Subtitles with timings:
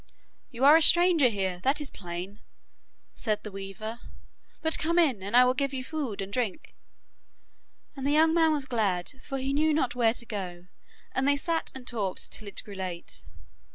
[0.49, 2.39] 'You are a stranger here, that is plain,'
[3.13, 3.99] said the weaver,
[4.63, 6.73] 'but come in, and I will give you food and drink.'
[7.95, 10.65] And the young man was glad, for he knew not where to go,
[11.11, 13.23] and they sat and talked till it grew late.